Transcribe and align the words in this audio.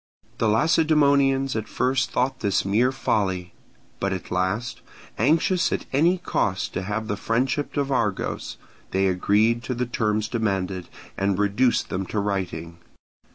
The 0.39 0.47
Lacedaemonians 0.49 1.55
at 1.55 1.67
first 1.67 2.09
thought 2.09 2.39
this 2.39 2.65
mere 2.65 2.91
folly; 2.91 3.53
but 3.99 4.11
at 4.11 4.31
last, 4.31 4.81
anxious 5.19 5.71
at 5.71 5.85
any 5.93 6.17
cost 6.17 6.73
to 6.73 6.81
have 6.81 7.07
the 7.07 7.15
friendship 7.15 7.77
of 7.77 7.91
Argos 7.91 8.57
they 8.89 9.05
agreed 9.05 9.61
to 9.65 9.75
the 9.75 9.85
terms 9.85 10.27
demanded, 10.27 10.89
and 11.19 11.37
reduced 11.37 11.89
them 11.89 12.07
to 12.07 12.19
writing. 12.19 12.79